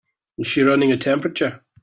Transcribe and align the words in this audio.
Is 0.39 0.47
she 0.47 0.63
running 0.63 0.91
a 0.91 0.97
temperature? 0.97 1.61